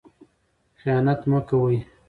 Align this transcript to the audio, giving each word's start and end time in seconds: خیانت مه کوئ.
خیانت 0.81 1.21
مه 1.29 1.39
کوئ. 1.47 1.77